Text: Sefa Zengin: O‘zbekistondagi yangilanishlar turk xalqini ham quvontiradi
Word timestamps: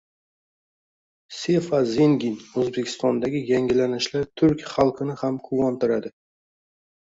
Sefa 1.39 1.81
Zengin: 1.89 2.39
O‘zbekistondagi 2.63 3.43
yangilanishlar 3.53 4.27
turk 4.45 4.67
xalqini 4.75 5.21
ham 5.23 5.41
quvontiradi 5.49 6.17